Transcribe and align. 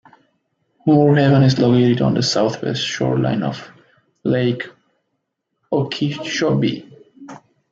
Moore 0.87 1.15
Haven 1.15 1.43
is 1.43 1.59
located 1.59 2.01
on 2.01 2.15
the 2.15 2.23
southwest 2.23 2.81
shoreline 2.81 3.43
of 3.43 3.69
Lake 4.23 4.63
Okeechobee. 5.71 6.91